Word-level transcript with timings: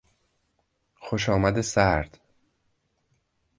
خوشامد 0.95 1.61
سرد 1.61 2.19